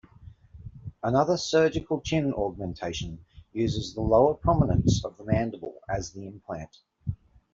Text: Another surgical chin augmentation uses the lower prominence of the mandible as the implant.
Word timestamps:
Another 1.03 1.37
surgical 1.37 2.01
chin 2.01 2.33
augmentation 2.33 3.23
uses 3.53 3.93
the 3.93 4.01
lower 4.01 4.33
prominence 4.33 5.05
of 5.05 5.15
the 5.15 5.23
mandible 5.23 5.75
as 5.87 6.11
the 6.11 6.25
implant. 6.25 6.75